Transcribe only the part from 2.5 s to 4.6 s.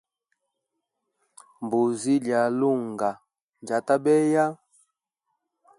lunga njyata beya.